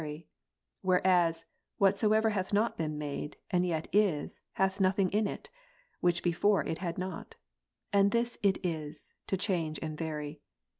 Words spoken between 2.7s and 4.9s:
been made, and yet is, hath